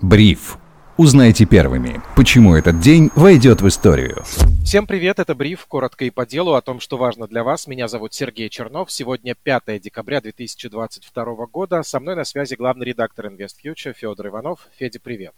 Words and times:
Бриф. 0.00 0.58
Узнайте 0.96 1.44
первыми, 1.44 2.00
почему 2.16 2.54
этот 2.54 2.80
день 2.80 3.10
войдет 3.16 3.62
в 3.62 3.68
историю. 3.68 4.22
Всем 4.64 4.86
привет, 4.86 5.18
это 5.18 5.34
Бриф, 5.34 5.66
коротко 5.66 6.04
и 6.04 6.10
по 6.10 6.24
делу 6.24 6.54
о 6.54 6.60
том, 6.60 6.78
что 6.78 6.96
важно 6.96 7.26
для 7.26 7.42
вас. 7.42 7.66
Меня 7.66 7.88
зовут 7.88 8.14
Сергей 8.14 8.48
Чернов. 8.48 8.90
Сегодня 8.92 9.34
5 9.34 9.80
декабря 9.80 10.20
2022 10.20 11.46
года. 11.46 11.82
Со 11.82 11.98
мной 11.98 12.14
на 12.14 12.24
связи 12.24 12.54
главный 12.54 12.86
редактор 12.86 13.26
InvestFuture 13.26 13.92
Федор 13.92 14.28
Иванов. 14.28 14.68
Федя, 14.76 15.00
привет. 15.00 15.34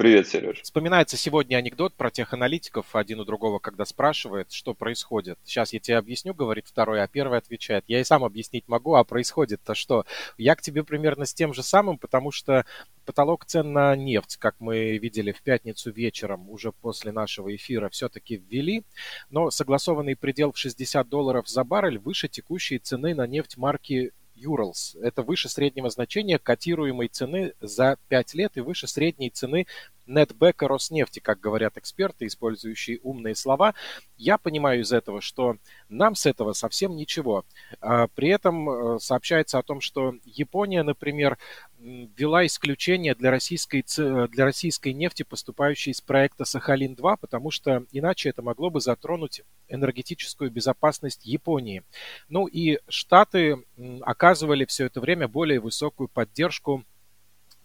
Привет, 0.00 0.28
Сереж. 0.28 0.62
Вспоминается 0.62 1.18
сегодня 1.18 1.56
анекдот 1.56 1.92
про 1.92 2.10
тех 2.10 2.32
аналитиков, 2.32 2.96
один 2.96 3.20
у 3.20 3.26
другого, 3.26 3.58
когда 3.58 3.84
спрашивает, 3.84 4.50
что 4.50 4.72
происходит. 4.72 5.38
Сейчас 5.44 5.74
я 5.74 5.78
тебе 5.78 5.98
объясню, 5.98 6.32
говорит 6.32 6.66
второй, 6.66 7.02
а 7.02 7.06
первый 7.06 7.36
отвечает. 7.36 7.84
Я 7.86 8.00
и 8.00 8.04
сам 8.04 8.24
объяснить 8.24 8.66
могу, 8.66 8.94
а 8.94 9.04
происходит-то 9.04 9.74
что? 9.74 10.06
Я 10.38 10.56
к 10.56 10.62
тебе 10.62 10.84
примерно 10.84 11.26
с 11.26 11.34
тем 11.34 11.52
же 11.52 11.62
самым, 11.62 11.98
потому 11.98 12.30
что 12.30 12.64
потолок 13.04 13.44
цен 13.44 13.74
на 13.74 13.94
нефть, 13.94 14.38
как 14.38 14.54
мы 14.58 14.96
видели 14.96 15.32
в 15.32 15.42
пятницу 15.42 15.92
вечером, 15.92 16.48
уже 16.48 16.72
после 16.72 17.12
нашего 17.12 17.54
эфира, 17.54 17.90
все-таки 17.90 18.36
ввели, 18.38 18.84
но 19.28 19.50
согласованный 19.50 20.16
предел 20.16 20.52
в 20.52 20.56
60 20.56 21.10
долларов 21.10 21.46
за 21.46 21.62
баррель 21.62 21.98
выше 21.98 22.28
текущей 22.28 22.78
цены 22.78 23.14
на 23.14 23.26
нефть 23.26 23.58
марки 23.58 24.12
Urals. 24.44 24.98
Это 25.00 25.22
выше 25.22 25.48
среднего 25.48 25.90
значения 25.90 26.38
котируемой 26.38 27.08
цены 27.08 27.54
за 27.60 27.96
5 28.08 28.34
лет 28.34 28.56
и 28.56 28.60
выше 28.60 28.86
средней 28.86 29.30
цены 29.30 29.66
нетбека 30.06 30.68
Роснефти, 30.68 31.20
как 31.20 31.40
говорят 31.40 31.76
эксперты, 31.76 32.26
использующие 32.26 33.00
умные 33.02 33.34
слова. 33.34 33.74
Я 34.16 34.38
понимаю 34.38 34.82
из 34.82 34.92
этого, 34.92 35.20
что 35.20 35.56
нам 35.88 36.14
с 36.14 36.26
этого 36.26 36.52
совсем 36.52 36.96
ничего. 36.96 37.44
А 37.80 38.08
при 38.08 38.28
этом 38.28 38.68
э, 38.68 38.98
сообщается 38.98 39.58
о 39.58 39.62
том, 39.62 39.80
что 39.80 40.14
Япония, 40.24 40.82
например, 40.82 41.38
ввела 41.80 42.44
исключение 42.44 43.14
для 43.14 43.30
российской, 43.30 43.84
для 44.28 44.44
российской 44.44 44.92
нефти, 44.92 45.22
поступающей 45.22 45.92
из 45.92 46.00
проекта 46.00 46.44
Сахалин-2, 46.44 47.16
потому 47.20 47.50
что 47.50 47.84
иначе 47.90 48.28
это 48.28 48.42
могло 48.42 48.70
бы 48.70 48.80
затронуть 48.80 49.42
энергетическую 49.68 50.50
безопасность 50.50 51.24
Японии. 51.24 51.82
Ну 52.28 52.46
и 52.46 52.78
Штаты 52.88 53.64
оказывали 54.02 54.64
все 54.66 54.86
это 54.86 55.00
время 55.00 55.28
более 55.28 55.60
высокую 55.60 56.08
поддержку 56.08 56.84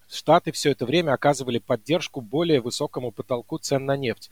Штаты 0.10 0.52
все 0.52 0.72
это 0.72 0.86
время 0.86 1.14
оказывали 1.14 1.60
поддержку 1.60 2.22
более 2.22 2.62
высокому 2.62 3.12
потолку 3.12 3.58
цен 3.58 3.86
на 3.86 3.98
нефть. 3.98 4.30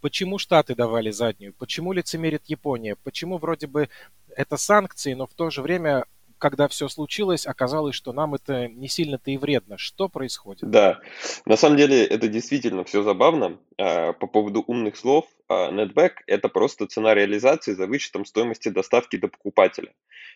Почему 0.00 0.38
Штаты 0.38 0.74
давали 0.74 1.10
заднюю? 1.10 1.54
Почему 1.54 1.92
лицемерит 1.92 2.42
Япония? 2.46 2.96
Почему 3.02 3.38
вроде 3.38 3.66
бы 3.66 3.88
это 4.36 4.56
санкции, 4.56 5.14
но 5.14 5.26
в 5.26 5.34
то 5.34 5.50
же 5.50 5.62
время 5.62 6.04
когда 6.38 6.68
все 6.68 6.88
случилось, 6.88 7.46
оказалось, 7.46 7.94
что 7.94 8.12
нам 8.12 8.34
это 8.34 8.68
не 8.68 8.88
сильно-то 8.88 9.30
и 9.30 9.36
вредно. 9.36 9.76
Что 9.76 10.08
происходит? 10.08 10.70
Да, 10.70 11.00
на 11.44 11.56
самом 11.56 11.76
деле 11.76 12.04
это 12.04 12.28
действительно 12.28 12.84
все 12.84 13.02
забавно. 13.02 13.58
А, 13.76 14.12
по 14.12 14.26
поводу 14.26 14.62
умных 14.66 14.96
слов, 14.96 15.26
netback– 15.54 16.12
это 16.26 16.48
просто 16.48 16.86
цена 16.86 17.14
реализации 17.14 17.72
за 17.72 17.86
вычетом 17.86 18.24
стоимости 18.24 18.68
доставки 18.68 19.16
до 19.16 19.28
покупателя. 19.28 19.92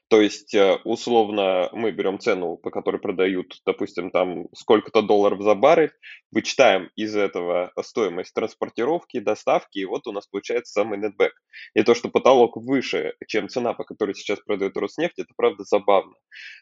То 0.08 0.20
есть, 0.20 0.54
э, 0.54 0.78
условно, 0.84 1.70
мы 1.72 1.90
берем 1.90 2.18
цену, 2.18 2.56
по 2.56 2.70
которой 2.70 2.98
продают, 2.98 3.60
допустим, 3.64 4.10
там 4.10 4.46
сколько-то 4.54 5.00
долларов 5.00 5.40
за 5.40 5.54
баррель, 5.54 5.92
вычитаем 6.30 6.90
из 6.96 7.16
этого 7.16 7.72
стоимость 7.82 8.34
транспортировки, 8.34 9.20
доставки, 9.20 9.78
и 9.78 9.84
вот 9.86 10.06
у 10.06 10.12
нас 10.12 10.26
получается 10.26 10.72
самый 10.72 10.98
нетбэк. 10.98 11.32
И 11.74 11.82
то, 11.82 11.94
что 11.94 12.10
потолок 12.10 12.56
выше, 12.56 13.14
чем 13.26 13.48
цена, 13.48 13.72
по 13.72 13.84
которой 13.84 14.14
сейчас 14.14 14.40
продает 14.40 14.76
Роснефть, 14.76 15.18
это 15.18 15.32
правда 15.36 15.64
забавно. 15.64 16.14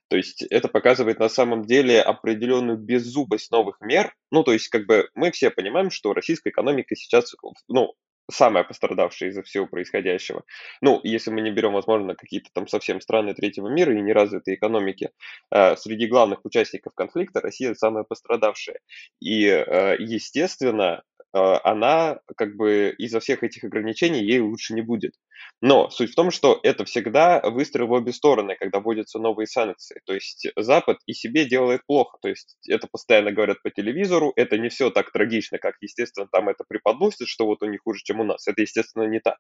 То 0.09 0.17
есть 0.17 0.43
это 0.43 0.69
показывает 0.69 1.19
на 1.19 1.29
самом 1.29 1.65
деле 1.65 2.01
определенную 2.01 2.79
беззубость 2.79 3.51
новых 3.51 3.81
мер. 3.81 4.15
Ну, 4.31 4.45
то 4.45 4.53
есть 4.53 4.69
как 4.69 4.87
бы 4.87 5.09
мы 5.15 5.33
все 5.33 5.51
понимаем, 5.51 5.91
что 5.91 6.13
российская 6.15 6.51
экономика 6.51 6.95
сейчас, 6.95 7.35
ну, 7.69 7.95
самая 8.31 8.65
пострадавшая 8.65 9.31
из-за 9.31 9.43
всего 9.43 9.67
происходящего. 9.67 10.45
Ну, 10.81 11.01
если 11.03 11.31
мы 11.31 11.41
не 11.41 11.51
берем, 11.51 11.73
возможно, 11.73 12.15
какие-то 12.15 12.51
там 12.53 12.67
совсем 12.67 13.01
страны 13.01 13.35
третьего 13.35 13.69
мира 13.69 13.95
и 13.95 14.01
неразвитые 14.01 14.57
экономики, 14.57 15.11
э, 15.51 15.77
среди 15.77 16.07
главных 16.07 16.45
участников 16.45 16.95
конфликта 16.95 17.41
Россия 17.41 17.75
самая 17.75 18.05
пострадавшая. 18.05 18.81
И, 19.21 19.47
э, 19.47 19.97
естественно, 19.99 21.03
она 21.33 22.21
как 22.37 22.57
бы 22.57 22.95
из-за 22.99 23.21
всех 23.21 23.43
этих 23.43 23.65
ограничений 23.65 24.23
ей 24.23 24.41
лучше 24.41 24.75
не 24.75 24.83
будет. 24.83 25.13
Но 25.61 25.91
суть 25.91 26.13
в 26.13 26.15
том, 26.15 26.31
что 26.31 26.59
это 26.63 26.85
всегда 26.85 27.41
выстрел 27.41 27.87
в 27.87 27.93
обе 27.93 28.13
стороны, 28.13 28.57
когда 28.59 28.81
вводятся 28.81 29.19
новые 29.19 29.47
санкции. 29.47 30.01
То 30.07 30.15
есть 30.15 30.49
Запад 30.57 30.99
и 31.07 31.13
себе 31.13 31.45
делает 31.45 31.83
плохо. 31.87 32.19
То 32.23 32.29
есть 32.29 32.57
это 32.67 32.89
постоянно 32.91 33.33
говорят 33.33 33.63
по 33.63 33.71
телевизору, 33.71 34.33
это 34.37 34.59
не 34.59 34.69
все 34.69 34.91
так 34.91 35.13
трагично, 35.13 35.59
как, 35.59 35.77
естественно, 35.81 36.29
там 36.31 36.49
это 36.49 36.65
преподносит, 36.67 37.29
что 37.29 37.47
вот 37.47 37.63
у 37.63 37.67
них 37.67 37.81
хуже, 37.83 38.01
чем 38.03 38.21
у 38.21 38.25
нас. 38.25 38.47
Это, 38.49 38.63
естественно, 38.63 39.05
не 39.05 39.21
так. 39.21 39.39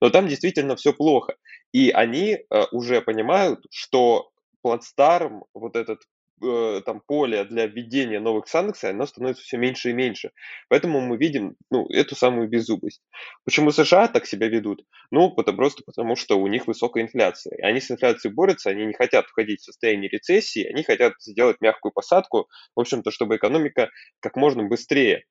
Но 0.00 0.10
там 0.10 0.28
действительно 0.28 0.76
все 0.76 0.92
плохо. 0.92 1.36
И 1.72 1.90
они 1.90 2.32
э, 2.32 2.64
уже 2.72 3.00
понимают, 3.00 3.60
что 3.70 4.30
плацдарм, 4.62 5.44
вот 5.54 5.76
этот 5.76 6.00
э, 6.42 6.82
там 6.84 7.00
поле 7.06 7.44
для 7.44 7.66
введения 7.66 8.20
новых 8.20 8.48
санкций, 8.48 8.90
оно 8.90 9.06
становится 9.06 9.42
все 9.42 9.56
меньше 9.56 9.90
и 9.90 9.92
меньше. 9.92 10.30
Поэтому 10.68 11.00
мы 11.00 11.16
видим 11.16 11.56
ну, 11.70 11.86
эту 11.88 12.14
самую 12.16 12.48
беззубость. 12.48 13.02
Почему 13.44 13.70
США 13.70 14.08
так 14.08 14.26
себя 14.26 14.48
ведут? 14.48 14.84
Ну, 15.10 15.34
это 15.36 15.52
просто 15.52 15.82
потому, 15.84 16.16
что 16.16 16.38
у 16.38 16.46
них 16.46 16.66
высокая 16.66 17.02
инфляция. 17.02 17.56
Они 17.62 17.80
с 17.80 17.90
инфляцией 17.90 18.34
борются, 18.34 18.70
они 18.70 18.86
не 18.86 18.94
хотят 18.94 19.26
входить 19.26 19.60
в 19.60 19.64
состояние 19.64 20.08
рецессии, 20.08 20.64
они 20.64 20.82
хотят 20.82 21.14
сделать 21.20 21.60
мягкую 21.60 21.92
посадку, 21.92 22.48
в 22.74 22.80
общем-то, 22.80 23.10
чтобы 23.10 23.36
экономика 23.36 23.90
как 24.20 24.36
можно 24.36 24.64
быстрее 24.64 25.24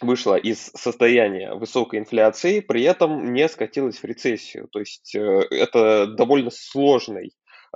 вышла 0.00 0.36
из 0.36 0.70
состояния 0.74 1.54
высокой 1.54 1.98
инфляции, 1.98 2.60
при 2.60 2.82
этом 2.82 3.32
не 3.32 3.48
скатилась 3.48 3.98
в 3.98 4.04
рецессию. 4.04 4.68
То 4.68 4.80
есть 4.80 5.14
э, 5.14 5.20
это 5.50 6.06
довольно 6.06 6.50
сложный 6.50 7.32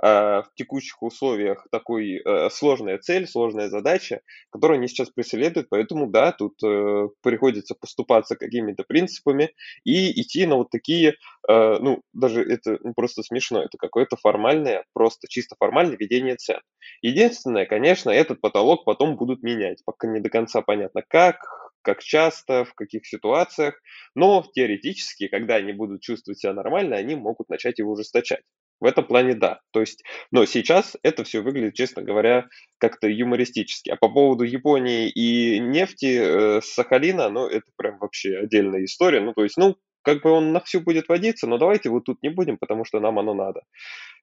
в 0.09 0.51
текущих 0.55 1.01
условиях 1.01 1.65
такой 1.71 2.21
э, 2.23 2.49
сложная 2.49 2.97
цель, 2.97 3.27
сложная 3.27 3.69
задача, 3.69 4.21
которую 4.51 4.77
они 4.77 4.87
сейчас 4.87 5.09
преследуют, 5.09 5.69
поэтому 5.69 6.07
да, 6.07 6.31
тут 6.31 6.61
э, 6.63 7.07
приходится 7.21 7.75
поступаться 7.75 8.35
какими-то 8.35 8.83
принципами 8.83 9.51
и 9.85 10.19
идти 10.21 10.45
на 10.45 10.55
вот 10.57 10.69
такие, 10.71 11.15
э, 11.47 11.77
ну, 11.79 12.01
даже 12.13 12.41
это 12.43 12.77
ну, 12.81 12.93
просто 12.93 13.23
смешно, 13.23 13.61
это 13.63 13.77
какое-то 13.77 14.17
формальное, 14.17 14.83
просто 14.93 15.27
чисто 15.29 15.55
формальное 15.57 15.97
ведение 15.97 16.35
цен. 16.35 16.59
Единственное, 17.01 17.65
конечно, 17.65 18.09
этот 18.09 18.41
потолок 18.41 18.85
потом 18.85 19.15
будут 19.15 19.41
менять, 19.43 19.83
пока 19.85 20.07
не 20.07 20.19
до 20.19 20.29
конца 20.29 20.61
понятно 20.61 21.01
как, 21.07 21.37
как 21.81 22.01
часто, 22.01 22.65
в 22.65 22.73
каких 22.73 23.05
ситуациях, 23.05 23.79
но 24.15 24.43
теоретически, 24.53 25.27
когда 25.27 25.55
они 25.55 25.73
будут 25.73 26.01
чувствовать 26.01 26.39
себя 26.39 26.53
нормально, 26.53 26.95
они 26.97 27.15
могут 27.15 27.49
начать 27.49 27.79
его 27.79 27.91
ужесточать. 27.93 28.43
В 28.79 28.85
этом 28.85 29.05
плане 29.05 29.33
да. 29.33 29.59
То 29.71 29.79
есть, 29.79 30.03
но 30.31 30.45
сейчас 30.45 30.97
это 31.03 31.23
все 31.23 31.41
выглядит, 31.41 31.75
честно 31.75 32.01
говоря, 32.01 32.47
как-то 32.79 33.07
юмористически. 33.07 33.89
А 33.89 33.95
по 33.95 34.09
поводу 34.09 34.43
Японии 34.43 35.09
и 35.09 35.59
нефти 35.59 36.17
э, 36.19 36.61
с 36.61 36.73
Сахалина, 36.73 37.29
ну, 37.29 37.47
это 37.47 37.65
прям 37.77 37.97
вообще 37.99 38.37
отдельная 38.37 38.83
история. 38.83 39.21
Ну, 39.21 39.33
то 39.33 39.43
есть, 39.43 39.57
ну, 39.57 39.77
как 40.03 40.21
бы 40.21 40.31
он 40.31 40.51
на 40.53 40.59
всю 40.59 40.81
будет 40.81 41.07
водиться, 41.09 41.47
но 41.47 41.57
давайте 41.57 41.89
вот 41.89 42.05
тут 42.05 42.21
не 42.23 42.29
будем, 42.29 42.57
потому 42.57 42.85
что 42.85 42.99
нам 42.99 43.19
оно 43.19 43.33
надо. 43.33 43.61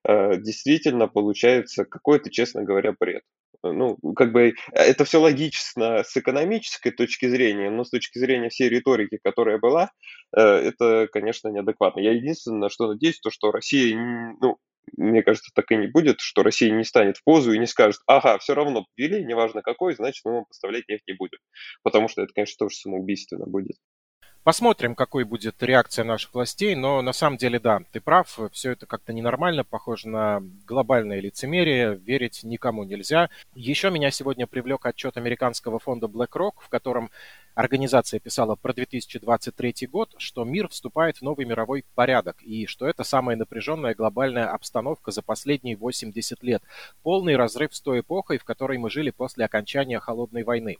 Э, 0.07 0.37
действительно 0.37 1.07
получается 1.07 1.85
какой-то, 1.85 2.29
честно 2.29 2.63
говоря, 2.63 2.93
бред. 2.97 3.23
Ну, 3.63 3.97
как 4.15 4.31
бы 4.31 4.55
это 4.71 5.05
все 5.05 5.19
логично 5.21 6.03
с 6.03 6.17
экономической 6.17 6.89
точки 6.91 7.27
зрения, 7.27 7.69
но 7.69 7.83
с 7.83 7.91
точки 7.91 8.17
зрения 8.17 8.49
всей 8.49 8.69
риторики, 8.69 9.19
которая 9.23 9.59
была, 9.59 9.91
э, 10.35 10.41
это, 10.41 11.07
конечно, 11.11 11.49
неадекватно. 11.49 11.99
Я 11.99 12.13
единственное, 12.13 12.69
что 12.69 12.87
надеюсь, 12.87 13.19
то, 13.19 13.29
что 13.29 13.51
Россия, 13.51 13.95
ну, 14.41 14.57
мне 14.97 15.21
кажется, 15.23 15.51
так 15.53 15.71
и 15.71 15.77
не 15.77 15.87
будет, 15.87 16.19
что 16.19 16.43
Россия 16.43 16.71
не 16.71 16.83
станет 16.83 17.17
в 17.17 17.23
позу 17.23 17.53
и 17.53 17.59
не 17.59 17.67
скажет, 17.67 18.01
ага, 18.07 18.37
все 18.39 18.55
равно 18.55 18.85
ввели, 18.97 19.23
неважно 19.23 19.61
какой, 19.61 19.95
значит, 19.95 20.25
мы 20.25 20.33
вам 20.33 20.45
поставлять 20.45 20.87
нефть 20.89 21.03
не 21.07 21.13
будем. 21.13 21.37
Потому 21.83 22.07
что 22.07 22.23
это, 22.23 22.33
конечно, 22.33 22.65
тоже 22.65 22.77
самоубийственно 22.77 23.45
будет. 23.45 23.77
Посмотрим, 24.43 24.95
какой 24.95 25.23
будет 25.23 25.61
реакция 25.61 26.03
наших 26.03 26.33
властей, 26.33 26.73
но 26.73 27.03
на 27.03 27.13
самом 27.13 27.37
деле, 27.37 27.59
да, 27.59 27.81
ты 27.91 28.01
прав, 28.01 28.39
все 28.51 28.71
это 28.71 28.87
как-то 28.87 29.13
ненормально, 29.13 29.63
похоже 29.63 30.09
на 30.09 30.41
глобальное 30.65 31.19
лицемерие, 31.19 31.95
верить 31.95 32.43
никому 32.43 32.83
нельзя. 32.83 33.29
Еще 33.53 33.91
меня 33.91 34.09
сегодня 34.09 34.47
привлек 34.47 34.87
отчет 34.87 35.15
американского 35.15 35.77
фонда 35.77 36.07
BlackRock, 36.07 36.53
в 36.59 36.69
котором 36.69 37.11
Организация 37.53 38.19
писала 38.19 38.55
про 38.55 38.73
2023 38.73 39.87
год, 39.87 40.15
что 40.17 40.45
мир 40.45 40.69
вступает 40.69 41.17
в 41.17 41.21
новый 41.21 41.45
мировой 41.45 41.83
порядок 41.95 42.41
и 42.43 42.65
что 42.65 42.87
это 42.87 43.03
самая 43.03 43.35
напряженная 43.35 43.93
глобальная 43.93 44.49
обстановка 44.49 45.11
за 45.11 45.21
последние 45.21 45.75
80 45.75 46.41
лет. 46.43 46.63
Полный 47.03 47.35
разрыв 47.35 47.75
с 47.75 47.81
той 47.81 47.99
эпохой, 47.99 48.37
в 48.37 48.45
которой 48.45 48.77
мы 48.77 48.89
жили 48.89 49.11
после 49.11 49.43
окончания 49.43 49.99
Холодной 49.99 50.43
войны. 50.43 50.77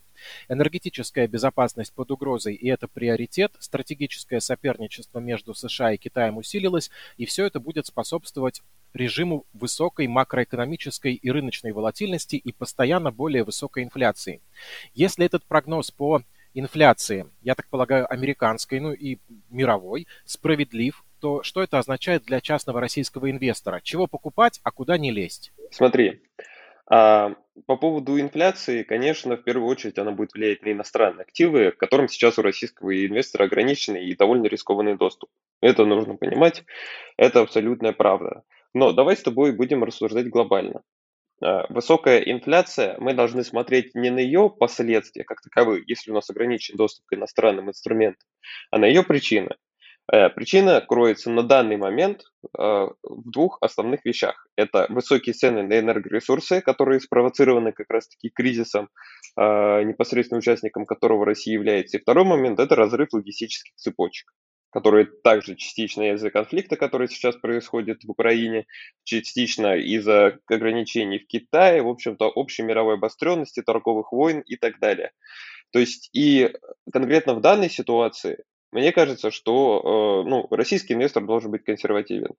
Энергетическая 0.47 1.27
безопасность 1.27 1.94
под 1.94 2.12
угрозой 2.12 2.56
и 2.56 2.69
это 2.69 2.88
приоритет, 2.88 3.51
стратегическое 3.59 4.39
соперничество 4.39 5.19
между 5.19 5.53
США 5.53 5.91
и 5.91 5.97
Китаем 5.97 6.38
усилилось, 6.38 6.89
и 7.18 7.25
все 7.25 7.45
это 7.45 7.59
будет 7.59 7.85
способствовать 7.85 8.62
режиму 8.94 9.45
высокой 9.53 10.07
макроэкономической 10.07 11.13
и 11.13 11.31
рыночной 11.31 11.71
волатильности 11.71 12.35
и 12.35 12.51
постоянно 12.51 13.12
более 13.12 13.44
высокой 13.44 13.83
инфляции. 13.83 14.41
Если 14.94 15.25
этот 15.25 15.45
прогноз 15.45 15.91
по 15.91 16.23
инфляции, 16.53 17.27
я 17.42 17.56
так 17.56 17.68
полагаю, 17.69 18.12
американской, 18.12 18.80
ну 18.80 18.94
и 18.94 19.19
мировой, 19.50 20.07
справедлив, 20.25 21.03
то 21.19 21.44
что 21.44 21.62
это 21.62 21.77
означает 21.77 22.24
для 22.24 22.42
частного 22.42 22.81
российского 22.81 23.30
инвестора? 23.30 23.80
Чего 23.83 24.07
покупать, 24.07 24.59
а 24.63 24.71
куда 24.71 24.98
не 24.98 25.12
лезть? 25.12 25.53
Смотри, 25.71 26.21
а, 26.94 27.36
по 27.68 27.77
поводу 27.77 28.19
инфляции, 28.19 28.83
конечно, 28.83 29.38
в 29.38 29.44
первую 29.44 29.69
очередь 29.69 29.98
она 29.98 30.12
будет 30.12 30.33
влиять 30.33 30.63
на 30.63 30.71
иностранные 30.74 31.24
активы, 31.24 31.71
к 31.71 31.77
которым 31.77 32.09
сейчас 32.09 32.38
у 32.38 32.42
российского 32.42 33.06
инвестора 33.06 33.45
ограниченный 33.45 34.06
и 34.06 34.15
довольно 34.15 34.47
рискованный 34.47 34.97
доступ. 34.97 35.30
Это 35.62 35.86
нужно 35.86 36.18
понимать, 36.18 36.63
это 37.18 37.42
абсолютная 37.42 37.94
правда. 37.94 38.44
Но 38.74 38.92
давай 38.94 39.15
с 39.15 39.21
тобой 39.21 39.54
будем 39.54 39.83
рассуждать 39.83 40.30
глобально. 40.30 40.81
А, 41.41 41.65
высокая 41.69 42.19
инфляция, 42.19 42.95
мы 42.99 43.13
должны 43.13 43.43
смотреть 43.43 43.95
не 43.95 44.09
на 44.09 44.19
ее 44.19 44.49
последствия 44.49 45.23
как 45.23 45.41
таковые, 45.41 45.83
если 45.88 46.11
у 46.11 46.13
нас 46.13 46.29
ограничен 46.29 46.77
доступ 46.77 47.05
к 47.07 47.13
иностранным 47.13 47.69
инструментам, 47.69 48.27
а 48.69 48.77
на 48.77 48.85
ее 48.85 49.03
причины. 49.03 49.55
Э, 50.11 50.29
причина 50.29 50.81
кроется 50.81 51.29
на 51.29 51.43
данный 51.43 51.77
момент 51.77 52.23
э, 52.43 52.47
в 52.57 53.31
двух 53.31 53.57
основных 53.61 54.05
вещах. 54.05 54.47
Это 54.55 54.85
высокие 54.89 55.33
цены 55.33 55.63
на 55.63 55.79
энергоресурсы, 55.79 56.61
которые 56.61 56.99
спровоцированы 56.99 57.71
как 57.71 57.89
раз-таки 57.89 58.29
кризисом, 58.29 58.89
э, 59.37 59.83
непосредственно 59.83 60.39
участником 60.39 60.85
которого 60.85 61.25
Россия 61.25 61.53
является. 61.53 61.97
И 61.97 62.01
второй 62.01 62.25
момент– 62.25 62.59
это 62.61 62.75
разрыв 62.75 63.13
логистических 63.13 63.73
цепочек 63.75 64.31
которые 64.71 65.06
также 65.06 65.56
частично 65.56 66.13
из-за 66.13 66.31
конфликта, 66.31 66.77
который 66.77 67.07
сейчас 67.07 67.35
происходит 67.35 68.03
в 68.03 68.12
Украине, 68.12 68.65
частично 69.03 69.75
из-за 69.75 70.39
ограничений 70.47 71.19
в 71.19 71.27
Китае, 71.27 71.81
в 71.81 71.89
общем-то, 71.89 72.29
общей 72.29 72.63
мировой 72.63 72.95
обостренности, 72.95 73.62
торговых 73.62 74.12
войн 74.12 74.39
и 74.39 74.56
так 74.56 74.79
далее. 74.79 75.12
То 75.71 75.79
есть 75.79 76.09
и 76.13 76.51
конкретно 76.91 77.33
в 77.33 77.41
данной 77.41 77.69
ситуации 77.69 78.44
мне 78.71 78.94
кажется, 78.94 79.31
что 79.31 80.23
э, 80.25 80.29
ну, 80.29 80.47
российский 80.50 80.94
инвестор 80.94 81.25
должен 81.25 81.51
быть 81.51 81.65
консервативен. 81.65 82.31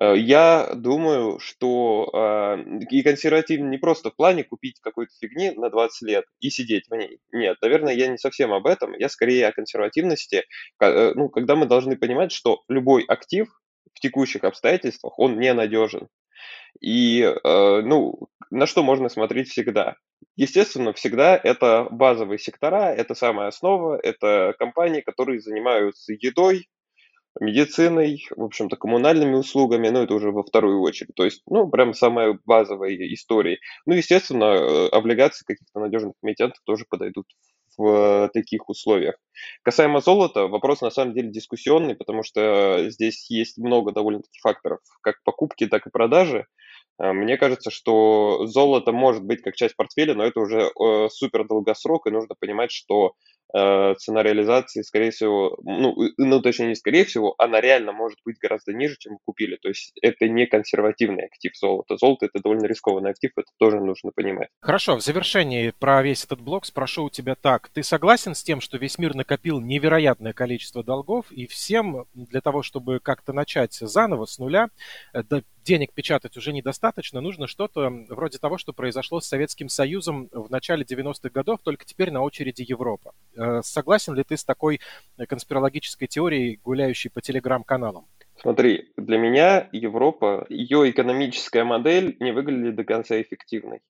Э, 0.00 0.16
я 0.16 0.72
думаю, 0.74 1.38
что 1.38 2.10
э, 2.12 2.64
и 2.90 3.02
консервативен 3.02 3.70
не 3.70 3.78
просто 3.78 4.10
в 4.10 4.16
плане 4.16 4.44
купить 4.44 4.80
какой-то 4.80 5.12
фигни 5.20 5.50
на 5.50 5.70
20 5.70 6.02
лет 6.08 6.24
и 6.40 6.50
сидеть 6.50 6.86
в 6.88 6.94
ней. 6.94 7.18
Нет, 7.32 7.58
наверное, 7.62 7.94
я 7.94 8.08
не 8.08 8.18
совсем 8.18 8.52
об 8.52 8.66
этом. 8.66 8.94
Я 8.98 9.08
скорее 9.08 9.48
о 9.48 9.52
консервативности, 9.52 10.44
ну, 10.80 11.28
когда 11.28 11.56
мы 11.56 11.66
должны 11.66 11.96
понимать, 11.96 12.32
что 12.32 12.62
любой 12.68 13.04
актив 13.04 13.48
в 13.94 14.00
текущих 14.00 14.44
обстоятельствах, 14.44 15.18
он 15.18 15.38
ненадежен. 15.38 16.08
И, 16.80 17.22
э, 17.22 17.80
ну, 17.82 18.28
на 18.50 18.66
что 18.66 18.82
можно 18.82 19.08
смотреть 19.08 19.48
всегда? 19.48 19.96
Естественно, 20.36 20.92
всегда 20.92 21.36
это 21.36 21.86
базовые 21.90 22.38
сектора, 22.38 22.92
это 22.92 23.14
самая 23.14 23.48
основа, 23.48 23.98
это 24.02 24.54
компании, 24.58 25.00
которые 25.00 25.40
занимаются 25.40 26.12
едой, 26.12 26.68
медициной, 27.40 28.26
в 28.36 28.42
общем-то, 28.44 28.76
коммунальными 28.76 29.34
услугами, 29.34 29.88
ну, 29.88 30.02
это 30.02 30.14
уже 30.14 30.30
во 30.30 30.42
вторую 30.42 30.80
очередь. 30.80 31.14
То 31.14 31.24
есть, 31.24 31.42
ну, 31.46 31.68
прям 31.68 31.94
самая 31.94 32.38
базовая 32.44 32.94
история. 33.12 33.58
Ну, 33.86 33.94
естественно, 33.94 34.44
э, 34.44 34.88
облигации 34.88 35.44
каких-то 35.44 35.80
надежных 35.80 36.14
эмитентов 36.22 36.60
тоже 36.64 36.84
подойдут 36.88 37.26
в 37.76 38.30
таких 38.32 38.68
условиях. 38.68 39.16
Касаемо 39.62 40.00
золота, 40.00 40.46
вопрос 40.46 40.80
на 40.80 40.90
самом 40.90 41.14
деле 41.14 41.30
дискуссионный, 41.30 41.96
потому 41.96 42.22
что 42.22 42.88
здесь 42.88 43.28
есть 43.30 43.58
много 43.58 43.92
довольно-таки 43.92 44.38
факторов, 44.40 44.78
как 45.02 45.22
покупки, 45.24 45.66
так 45.66 45.86
и 45.86 45.90
продажи. 45.90 46.46
Э, 46.98 47.12
мне 47.12 47.36
кажется, 47.36 47.70
что 47.70 48.46
золото 48.46 48.92
может 48.92 49.24
быть 49.24 49.42
как 49.42 49.56
часть 49.56 49.76
портфеля, 49.76 50.14
но 50.14 50.24
это 50.24 50.40
уже 50.40 50.70
э, 50.70 51.08
супер 51.10 51.46
долгосрок, 51.46 52.06
и 52.06 52.10
нужно 52.10 52.34
понимать, 52.38 52.70
что 52.70 53.08
э, 53.08 53.12
цена 53.52 54.22
реализации, 54.22 54.82
скорее 54.82 55.10
всего, 55.10 55.58
ну, 55.62 55.94
ну, 56.16 56.40
точнее, 56.42 56.68
не 56.68 56.74
скорее 56.74 57.04
всего, 57.04 57.34
она 57.38 57.60
реально 57.60 57.92
может 57.92 58.18
быть 58.24 58.38
гораздо 58.38 58.72
ниже, 58.72 58.96
чем 58.98 59.14
вы 59.14 59.18
купили. 59.24 59.56
То 59.62 59.68
есть 59.68 59.92
это 60.02 60.28
не 60.28 60.46
консервативный 60.46 61.26
актив 61.26 61.56
золота. 61.56 61.96
Золото– 61.96 62.26
это 62.32 62.42
довольно 62.42 62.66
рискованный 62.66 63.10
актив, 63.10 63.30
это 63.36 63.48
тоже 63.58 63.80
нужно 63.80 64.10
понимать. 64.14 64.48
Хорошо, 64.60 64.96
в 64.96 65.02
завершении 65.02 65.72
про 65.78 66.02
весь 66.02 66.24
этот 66.24 66.40
блок 66.40 66.66
спрошу 66.66 67.04
у 67.04 67.10
тебя 67.10 67.34
так. 67.34 67.68
Ты 67.68 67.82
согласен 67.82 68.34
с 68.34 68.42
тем, 68.42 68.60
что 68.60 68.76
весь 68.78 68.98
мир 68.98 69.14
накопил 69.14 69.60
невероятное 69.60 70.32
количество 70.32 70.82
долгов, 70.82 71.30
и 71.30 71.46
всем 71.46 72.06
для 72.14 72.40
того, 72.40 72.62
чтобы 72.62 72.98
как-то 72.98 73.32
начать 73.32 73.74
заново, 73.74 74.24
с 74.26 74.38
нуля, 74.38 74.68
денег 75.64 75.92
печатать 75.92 76.36
уже 76.36 76.52
недостаточно, 76.52 77.20
нужно 77.20 77.46
что-то 77.46 77.90
вроде 78.08 78.38
того, 78.38 78.58
что 78.58 78.72
произошло 78.72 79.20
с 79.20 79.26
Советским 79.26 79.68
Союзом 79.68 80.28
в 80.32 80.50
начале 80.50 80.84
90-х 80.84 81.30
годов, 81.30 81.60
только 81.62 81.84
теперь 81.84 82.10
на 82.10 82.22
очереди 82.22 82.64
Европа. 82.66 83.14
Э, 83.36 83.60
согласен 83.62 84.14
ли 84.14 84.22
ты 84.22 84.36
с 84.36 84.44
такой 84.44 84.80
конспирологической 85.28 86.06
теорией, 86.08 86.60
гуляющей 86.62 87.10
по 87.10 87.20
телеграм-каналам? 87.20 88.06
Смотри, 88.36 88.92
для 88.96 89.16
меня 89.16 89.68
Европа, 89.72 90.46
ее 90.48 90.90
экономическая 90.90 91.64
модель 91.64 92.16
не 92.20 92.32
выглядит 92.32 92.74
до 92.74 92.84
конца 92.84 93.20
эффективной. 93.20 93.80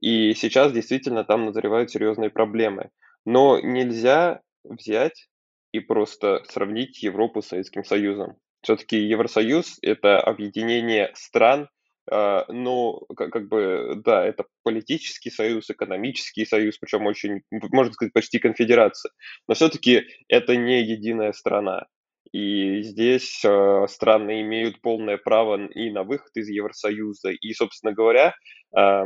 И 0.00 0.34
сейчас 0.34 0.72
действительно 0.72 1.24
там 1.24 1.46
назревают 1.46 1.90
серьезные 1.90 2.30
проблемы. 2.30 2.90
Но 3.24 3.58
нельзя 3.60 4.42
взять 4.62 5.28
и 5.72 5.80
просто 5.80 6.42
сравнить 6.48 7.02
Европу 7.02 7.42
с 7.42 7.48
Советским 7.48 7.84
Союзом. 7.84 8.36
Все-таки 8.64 8.96
Евросоюз– 8.96 9.78
это 9.82 10.20
объединение 10.20 11.10
стран, 11.14 11.68
а, 12.10 12.44
но 12.48 13.00
как, 13.14 13.48
бы, 13.48 14.00
да, 14.04 14.24
это 14.26 14.46
политический 14.62 15.30
союз, 15.30 15.70
экономический 15.70 16.46
союз, 16.46 16.78
причем 16.78 17.06
очень, 17.06 17.42
можно 17.50 17.92
сказать, 17.92 18.14
почти 18.14 18.38
конфедерация. 18.38 19.12
Но 19.46 19.54
все-таки 19.54 20.04
это 20.28 20.56
не 20.56 20.82
единая 20.82 21.32
страна. 21.32 21.86
И 22.32 22.82
здесь 22.82 23.44
э, 23.44 23.86
страны 23.88 24.40
имеют 24.40 24.80
полное 24.80 25.18
право 25.18 25.66
и 25.68 25.90
на 25.90 26.02
выход 26.02 26.30
из 26.34 26.48
Евросоюза. 26.48 27.30
И, 27.30 27.52
собственно 27.52 27.92
говоря, 27.92 28.34
э, 28.76 29.04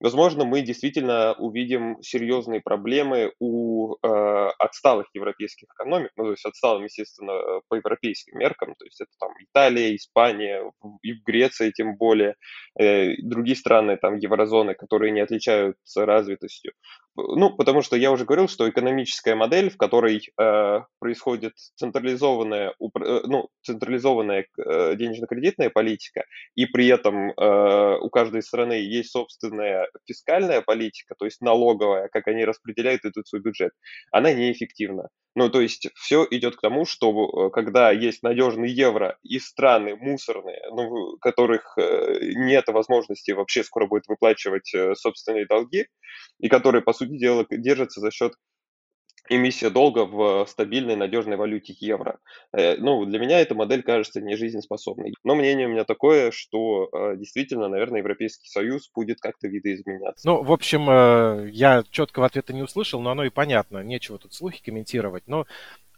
Возможно, 0.00 0.44
мы 0.44 0.62
действительно 0.62 1.34
увидим 1.34 2.00
серьезные 2.02 2.60
проблемы 2.60 3.32
у 3.40 3.96
э, 3.96 4.50
отсталых 4.58 5.06
европейских 5.12 5.66
экономик, 5.74 6.12
ну, 6.16 6.24
то 6.24 6.30
есть 6.30 6.44
отсталым, 6.44 6.84
естественно, 6.84 7.32
по 7.68 7.74
европейским 7.74 8.38
меркам, 8.38 8.74
то 8.78 8.84
есть 8.84 9.00
это 9.00 9.10
там 9.18 9.30
Италия, 9.40 9.96
Испания, 9.96 10.62
и 11.02 11.12
в 11.14 11.24
Греции 11.24 11.72
тем 11.72 11.96
более, 11.96 12.36
э, 12.78 13.16
другие 13.22 13.56
страны 13.56 13.96
там 13.96 14.16
еврозоны, 14.16 14.74
которые 14.74 15.10
не 15.10 15.20
отличаются 15.20 16.06
развитостью. 16.06 16.72
Ну, 17.20 17.50
потому 17.50 17.82
что 17.82 17.96
я 17.96 18.12
уже 18.12 18.24
говорил, 18.24 18.46
что 18.46 18.68
экономическая 18.70 19.34
модель, 19.34 19.70
в 19.70 19.76
которой 19.76 20.22
э, 20.40 20.80
происходит 21.00 21.54
централизованная, 21.74 22.70
э, 22.70 23.20
ну, 23.24 23.48
централизованная 23.62 24.46
э, 24.56 24.94
денежно-кредитная 24.94 25.68
политика, 25.68 26.24
и 26.54 26.66
при 26.66 26.86
этом 26.86 27.32
э, 27.32 27.98
у 28.00 28.08
каждой 28.08 28.42
страны 28.42 28.74
есть 28.74 29.10
собственная 29.10 29.88
фискальная 30.06 30.60
политика, 30.60 31.16
то 31.18 31.24
есть 31.24 31.40
налоговая, 31.40 32.08
как 32.08 32.28
они 32.28 32.44
распределяют 32.44 33.04
этот 33.04 33.26
свой 33.26 33.42
бюджет, 33.42 33.72
она 34.12 34.32
неэффективна. 34.32 35.08
Ну, 35.34 35.50
то 35.50 35.60
есть 35.60 35.88
все 35.94 36.26
идет 36.30 36.56
к 36.56 36.60
тому, 36.60 36.84
что 36.84 37.10
э, 37.10 37.50
когда 37.50 37.90
есть 37.90 38.22
надежный 38.22 38.70
евро 38.70 39.18
и 39.24 39.40
страны 39.40 39.96
мусорные, 39.96 40.60
ну, 40.70 41.16
которых 41.20 41.76
э, 41.78 42.18
нет 42.36 42.68
возможности 42.68 43.32
вообще 43.32 43.64
скоро 43.64 43.86
будет 43.86 44.06
выплачивать 44.06 44.72
собственные 44.94 45.46
долги, 45.46 45.86
и 46.38 46.48
которые, 46.48 46.82
по 46.82 46.92
сути 46.92 47.07
дела, 47.16 47.46
держатся 47.50 48.00
за 48.00 48.10
счет 48.10 48.34
эмиссия 49.28 49.70
долга 49.70 50.04
в 50.06 50.46
стабильной, 50.46 50.96
надежной 50.96 51.36
валюте 51.36 51.74
евро. 51.78 52.18
Э, 52.52 52.76
ну, 52.76 53.04
для 53.04 53.18
меня 53.18 53.40
эта 53.40 53.54
модель 53.54 53.82
кажется 53.82 54.20
не 54.20 54.36
жизнеспособной. 54.36 55.14
Но 55.24 55.34
мнение 55.34 55.66
у 55.66 55.70
меня 55.70 55.84
такое, 55.84 56.30
что 56.30 56.88
э, 56.92 57.16
действительно, 57.16 57.68
наверное, 57.68 58.00
Европейский 58.00 58.48
Союз 58.48 58.90
будет 58.94 59.20
как-то 59.20 59.48
видоизменяться. 59.48 60.26
Ну, 60.26 60.42
в 60.42 60.52
общем, 60.52 60.88
э, 60.88 61.50
я 61.52 61.84
четкого 61.90 62.26
ответа 62.26 62.52
не 62.52 62.62
услышал, 62.62 63.00
но 63.00 63.10
оно 63.10 63.24
и 63.24 63.30
понятно. 63.30 63.82
Нечего 63.82 64.18
тут 64.18 64.32
слухи 64.32 64.62
комментировать. 64.62 65.24
Но 65.26 65.46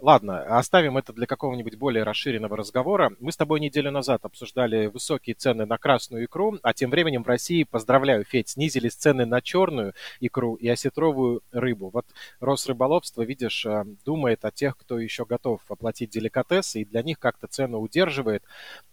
Ладно, 0.02 0.42
оставим 0.59 0.97
это 0.97 1.12
для 1.12 1.26
какого-нибудь 1.26 1.76
более 1.76 2.04
расширенного 2.04 2.57
разговора. 2.57 3.12
Мы 3.21 3.33
с 3.33 3.37
тобой 3.37 3.61
неделю 3.61 3.90
назад 3.90 4.25
обсуждали 4.25 4.87
высокие 4.87 5.35
цены 5.35 5.66
на 5.66 5.76
красную 5.76 6.25
икру, 6.25 6.59
а 6.62 6.73
тем 6.73 6.88
временем 6.90 7.23
в 7.23 7.26
России, 7.26 7.64
поздравляю, 7.64 8.25
Федь, 8.25 8.49
снизились 8.49 8.95
цены 8.95 9.26
на 9.26 9.42
черную 9.42 9.92
икру 10.21 10.54
и 10.54 10.69
осетровую 10.69 11.42
рыбу. 11.52 11.90
Вот 11.90 12.07
Росрыболовство, 12.40 13.21
видишь, 13.21 13.66
э, 13.66 13.85
думает 14.07 14.47
о 14.47 14.50
тех, 14.50 14.78
кто 14.78 14.99
еще 14.99 15.26
готов 15.26 15.61
оплатить 15.69 16.09
деликатесы, 16.09 16.80
и 16.80 16.87
для 16.87 17.02
них 17.02 17.19
как-то 17.19 17.47
цену 17.47 17.80
удерживает. 17.80 18.42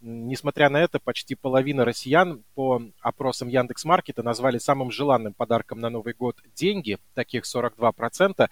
Несмотря 0.02 0.70
на 0.70 0.82
это, 0.82 1.00
почти 1.00 1.36
половина 1.36 1.86
россиян 1.86 2.44
по 2.54 2.82
опросам 3.00 3.48
Яндекс.Маркета 3.48 4.24
назвали 4.24 4.58
самым 4.58 4.92
желанным 4.92 5.34
подарком 5.34 5.80
на 5.80 5.90
Новый 5.90 6.14
год 6.14 6.36
деньги, 6.54 6.98
таких 7.14 7.46
42% 7.46 8.50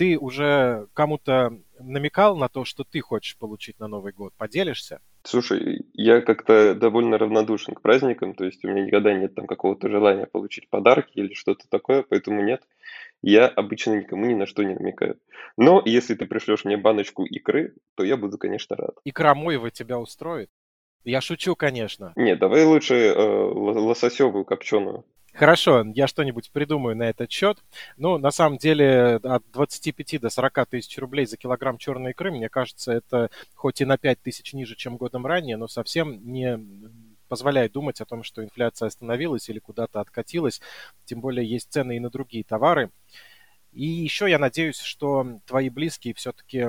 ты 0.00 0.16
уже 0.18 0.86
кому-то 0.94 1.58
намекал 1.80 2.36
на 2.36 2.48
то, 2.48 2.64
что 2.64 2.84
ты 2.84 3.00
хочешь 3.00 3.36
получить 3.36 3.78
на 3.78 3.88
Новый 3.88 4.12
год? 4.12 4.32
Поделишься? 4.36 5.00
Слушай, 5.22 5.86
я 5.92 6.20
как-то 6.22 6.74
довольно 6.74 7.18
равнодушен 7.18 7.74
к 7.74 7.82
праздникам, 7.82 8.34
то 8.34 8.44
есть 8.44 8.64
у 8.64 8.68
меня 8.68 8.84
никогда 8.84 9.12
нет 9.12 9.34
там 9.34 9.46
какого-то 9.46 9.88
желания 9.88 10.26
получить 10.26 10.68
подарки 10.70 11.18
или 11.18 11.34
что-то 11.34 11.68
такое, 11.68 12.02
поэтому 12.02 12.42
нет. 12.42 12.62
Я 13.22 13.48
обычно 13.48 13.96
никому 14.00 14.24
ни 14.24 14.34
на 14.34 14.46
что 14.46 14.62
не 14.62 14.74
намекаю. 14.74 15.18
Но 15.58 15.82
если 15.84 16.14
ты 16.14 16.24
пришлешь 16.24 16.64
мне 16.64 16.78
баночку 16.78 17.24
икры, 17.24 17.74
то 17.96 18.02
я 18.02 18.16
буду, 18.16 18.38
конечно, 18.38 18.76
рад. 18.76 18.94
Икра 19.04 19.34
Моева 19.34 19.70
тебя 19.70 19.98
устроит? 19.98 20.48
Я 21.04 21.20
шучу, 21.20 21.54
конечно. 21.54 22.12
Нет, 22.16 22.38
давай 22.38 22.64
лучше 22.64 22.94
э, 22.94 23.14
лососевую 23.14 24.44
копченую. 24.44 25.04
Хорошо, 25.32 25.84
я 25.94 26.06
что-нибудь 26.06 26.50
придумаю 26.50 26.96
на 26.96 27.04
этот 27.04 27.30
счет. 27.30 27.58
Ну, 27.96 28.18
на 28.18 28.30
самом 28.30 28.58
деле, 28.58 29.20
от 29.22 29.42
25 29.52 30.20
до 30.20 30.28
40 30.28 30.66
тысяч 30.66 30.98
рублей 30.98 31.26
за 31.26 31.36
килограмм 31.36 31.78
черной 31.78 32.10
икры, 32.10 32.30
мне 32.30 32.48
кажется, 32.48 32.92
это 32.92 33.30
хоть 33.54 33.80
и 33.80 33.84
на 33.84 33.96
5 33.96 34.20
тысяч 34.20 34.52
ниже, 34.52 34.74
чем 34.74 34.96
годом 34.96 35.26
ранее, 35.26 35.56
но 35.56 35.68
совсем 35.68 36.20
не 36.32 36.58
позволяет 37.28 37.72
думать 37.72 38.00
о 38.00 38.06
том, 38.06 38.24
что 38.24 38.42
инфляция 38.42 38.88
остановилась 38.88 39.48
или 39.48 39.60
куда-то 39.60 40.00
откатилась. 40.00 40.60
Тем 41.04 41.20
более 41.20 41.48
есть 41.48 41.70
цены 41.70 41.96
и 41.96 42.00
на 42.00 42.10
другие 42.10 42.42
товары. 42.42 42.90
И 43.72 43.84
еще 43.84 44.28
я 44.28 44.40
надеюсь, 44.40 44.80
что 44.80 45.38
твои 45.46 45.70
близкие 45.70 46.12
все-таки 46.14 46.66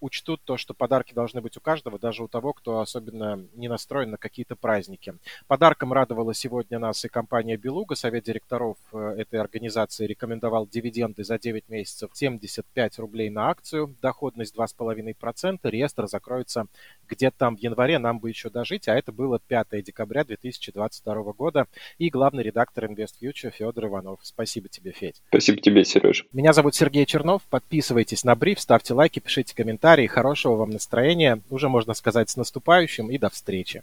учтут 0.00 0.40
то, 0.44 0.56
что 0.56 0.74
подарки 0.74 1.14
должны 1.14 1.40
быть 1.40 1.56
у 1.56 1.60
каждого, 1.60 1.98
даже 1.98 2.24
у 2.24 2.28
того, 2.28 2.52
кто 2.52 2.80
особенно 2.80 3.44
не 3.54 3.68
настроен 3.68 4.10
на 4.10 4.16
какие-то 4.16 4.56
праздники. 4.56 5.14
Подарком 5.46 5.92
радовала 5.92 6.34
сегодня 6.34 6.78
нас 6.78 7.04
и 7.04 7.08
компания 7.08 7.56
«Белуга». 7.56 7.94
Совет 7.94 8.24
директоров 8.24 8.78
э, 8.92 9.14
этой 9.18 9.40
организации 9.40 10.06
рекомендовал 10.06 10.66
дивиденды 10.66 11.22
за 11.24 11.38
9 11.38 11.68
месяцев 11.68 12.10
75 12.14 12.98
рублей 12.98 13.30
на 13.30 13.50
акцию, 13.50 13.94
доходность 14.00 14.56
2,5%. 14.56 15.58
Реестр 15.64 16.06
закроется 16.06 16.66
где-то 17.08 17.36
там 17.38 17.56
в 17.56 17.60
январе, 17.60 17.98
нам 17.98 18.18
бы 18.18 18.30
еще 18.30 18.50
дожить, 18.50 18.88
а 18.88 18.94
это 18.94 19.12
было 19.12 19.38
5 19.38 19.82
декабря 19.84 20.24
2022 20.24 21.32
года. 21.32 21.66
И 21.98 22.08
главный 22.08 22.42
редактор 22.42 22.86
InvestFuture 22.86 23.50
Федор 23.50 23.86
Иванов. 23.86 24.20
Спасибо 24.22 24.68
тебе, 24.68 24.92
Федь. 24.92 25.22
Спасибо 25.28 25.60
тебе, 25.60 25.84
Сереж. 25.84 26.26
Меня 26.32 26.52
зовут 26.52 26.74
Сергей 26.74 27.04
Чернов. 27.04 27.42
Подписывайтесь 27.50 28.24
на 28.24 28.34
бриф, 28.34 28.60
ставьте 28.60 28.94
лайки, 28.94 29.18
пишите 29.18 29.54
комментарии 29.54 29.89
комментарий, 29.90 30.06
хорошего 30.06 30.54
вам 30.54 30.70
настроения, 30.70 31.40
уже 31.50 31.68
можно 31.68 31.94
сказать 31.94 32.30
с 32.30 32.36
наступающим 32.36 33.10
и 33.10 33.18
до 33.18 33.28
встречи. 33.28 33.82